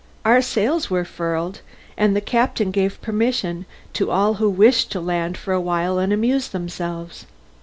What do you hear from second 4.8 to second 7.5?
to land for a while and amuse themselves.